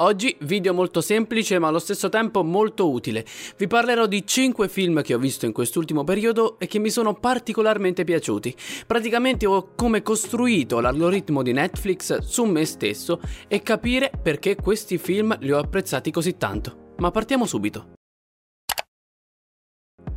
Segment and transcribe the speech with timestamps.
[0.00, 3.24] Oggi video molto semplice ma allo stesso tempo molto utile.
[3.56, 7.14] Vi parlerò di 5 film che ho visto in quest'ultimo periodo e che mi sono
[7.14, 8.54] particolarmente piaciuti.
[8.86, 15.34] Praticamente ho come costruito l'algoritmo di Netflix su me stesso e capire perché questi film
[15.40, 16.92] li ho apprezzati così tanto.
[16.98, 17.94] Ma partiamo subito.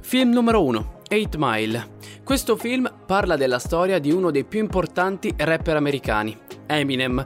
[0.01, 0.97] Film numero 1.
[1.09, 1.97] 8 Mile.
[2.25, 6.37] Questo film parla della storia di uno dei più importanti rapper americani,
[6.67, 7.23] Eminem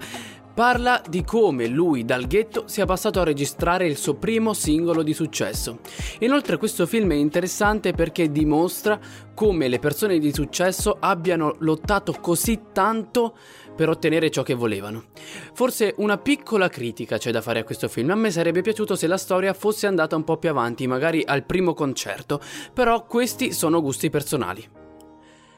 [0.53, 5.11] Parla di come lui dal ghetto sia passato a registrare il suo primo singolo di
[5.11, 5.79] successo.
[6.19, 8.99] Inoltre questo film è interessante perché dimostra
[9.33, 13.35] come le persone di successo abbiano lottato così tanto
[13.75, 15.05] per ottenere ciò che volevano.
[15.53, 18.11] Forse una piccola critica c'è da fare a questo film.
[18.11, 21.45] A me sarebbe piaciuto se la storia fosse andata un po' più avanti, magari al
[21.45, 22.39] primo concerto,
[22.71, 24.81] però questi sono gusti personali.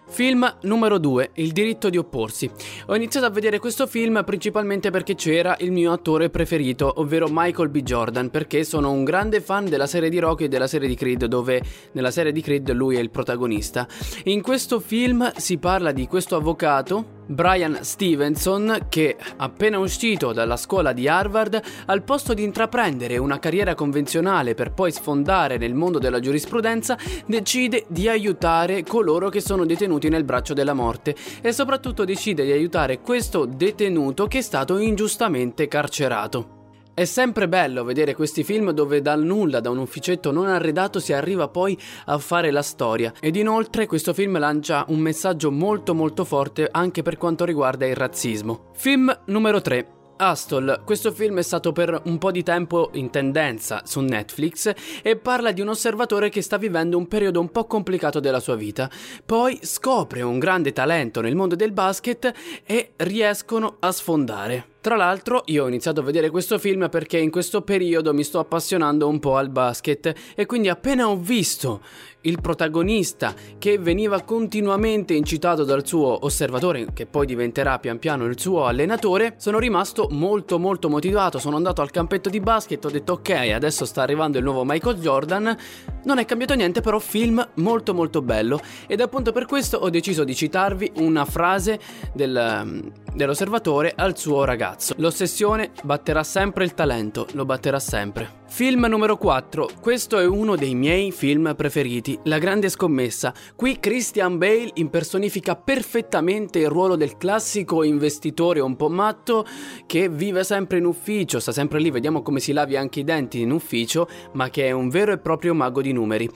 [0.08, 2.50] Film numero 2, Il diritto di opporsi.
[2.88, 7.70] Ho iniziato a vedere questo film principalmente perché c'era il mio attore preferito, ovvero Michael
[7.70, 7.82] B.
[7.82, 11.26] Jordan, perché sono un grande fan della serie di Rocky e della serie di Creed,
[11.26, 11.62] dove
[11.94, 13.88] nella serie di Creed lui è il protagonista.
[14.26, 20.94] In questo film si parla di questo avvocato Brian Stevenson, che appena uscito dalla scuola
[20.94, 26.20] di Harvard, al posto di intraprendere una carriera convenzionale per poi sfondare nel mondo della
[26.20, 32.44] giurisprudenza, decide di aiutare coloro che sono detenuti nel braccio della morte e soprattutto decide
[32.44, 36.65] di aiutare questo detenuto che è stato ingiustamente carcerato.
[36.96, 41.12] È sempre bello vedere questi film dove dal nulla, da un ufficetto non arredato, si
[41.12, 43.12] arriva poi a fare la storia.
[43.20, 47.98] Ed inoltre questo film lancia un messaggio molto molto forte anche per quanto riguarda il
[47.98, 48.72] razzismo.
[48.76, 49.88] Film numero 3.
[50.16, 54.72] Astol, questo film è stato per un po' di tempo in tendenza su Netflix
[55.04, 58.56] e parla di un osservatore che sta vivendo un periodo un po' complicato della sua
[58.56, 58.90] vita.
[59.26, 62.32] Poi scopre un grande talento nel mondo del basket
[62.66, 64.75] e riescono a sfondare.
[64.86, 68.38] Tra l'altro io ho iniziato a vedere questo film perché in questo periodo mi sto
[68.38, 71.82] appassionando un po' al basket e quindi appena ho visto
[72.22, 78.40] il protagonista che veniva continuamente incitato dal suo osservatore, che poi diventerà pian piano il
[78.40, 83.14] suo allenatore, sono rimasto molto molto motivato, sono andato al campetto di basket, ho detto
[83.14, 85.58] ok, adesso sta arrivando il nuovo Michael Jordan,
[86.04, 88.60] non è cambiato niente però film molto molto bello.
[88.86, 91.80] Ed appunto per questo ho deciso di citarvi una frase
[92.14, 94.94] del, dell'osservatore al suo ragazzo.
[94.98, 98.44] L'ossessione batterà sempre il talento, lo batterà sempre.
[98.48, 99.70] Film numero 4.
[99.82, 103.34] Questo è uno dei miei film preferiti, La grande scommessa.
[103.56, 109.46] Qui Christian Bale impersonifica perfettamente il ruolo del classico investitore un po' matto
[109.86, 113.42] che vive sempre in ufficio, sta sempre lì, vediamo come si lavi anche i denti
[113.42, 116.30] in ufficio, ma che è un vero e proprio mago di numeri.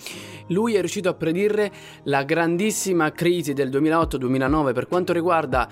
[0.47, 1.71] Lui è riuscito a predire
[2.03, 5.69] la grandissima crisi del 2008-2009 per quanto riguarda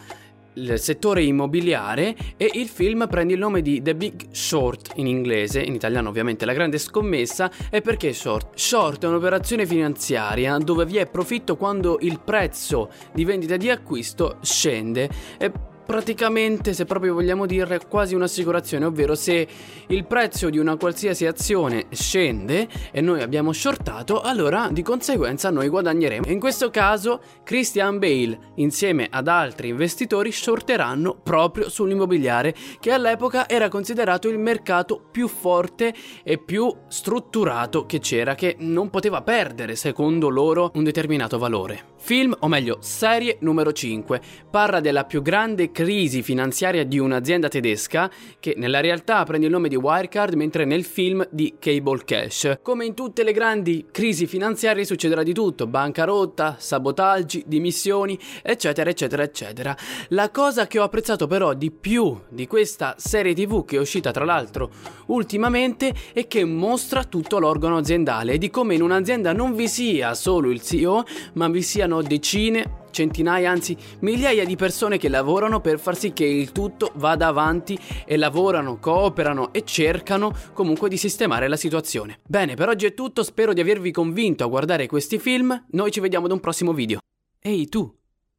[0.57, 5.62] il settore immobiliare e il film prende il nome di The Big Short in inglese,
[5.62, 8.56] in italiano ovviamente la grande scommessa, e perché short?
[8.56, 14.38] Short è un'operazione finanziaria dove vi è profitto quando il prezzo di vendita di acquisto
[14.41, 15.51] scende e
[15.88, 19.48] praticamente, se proprio vogliamo dire, quasi un'assicurazione, ovvero se
[19.88, 25.70] il prezzo di una qualsiasi azione scende e noi abbiamo shortato, allora di conseguenza noi
[25.70, 26.28] guadagneremo.
[26.28, 33.69] In questo caso Christian Bale insieme ad altri investitori shorteranno proprio sull'immobiliare che all'epoca era
[33.69, 40.28] considerato il mercato più forte e più strutturato che c'era, che non poteva perdere secondo
[40.28, 41.96] loro un determinato valore.
[42.00, 48.09] Film, o meglio, serie numero 5, parla della più grande crisi finanziaria di un'azienda tedesca
[48.40, 52.59] che nella realtà prende il nome di Wirecard mentre nel film di Cable Cash.
[52.62, 59.24] Come in tutte le grandi crisi finanziarie succederà di tutto, bancarotta, sabotaggi, dimissioni, eccetera, eccetera,
[59.24, 59.75] eccetera.
[60.09, 64.12] La cosa che ho apprezzato però di più di questa serie tv che è uscita
[64.12, 64.69] tra l'altro
[65.07, 70.13] ultimamente è che mostra tutto l'organo aziendale e di come in un'azienda non vi sia
[70.13, 71.03] solo il CEO
[71.34, 76.12] ma vi siano sono decine, centinaia, anzi migliaia di persone che lavorano per far sì
[76.12, 82.19] che il tutto vada avanti e lavorano, cooperano e cercano comunque di sistemare la situazione.
[82.28, 86.01] Bene, per oggi è tutto, spero di avervi convinto a guardare questi film, noi ci
[86.01, 87.00] vediamo ad un prossimo video.
[87.39, 87.90] Ehi tu!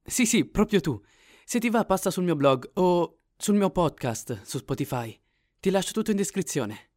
[0.05, 1.01] Sì sì, proprio tu.
[1.47, 5.19] Se ti va passa sul mio blog o sul mio podcast su Spotify.
[5.59, 6.88] Ti lascio tutto in descrizione.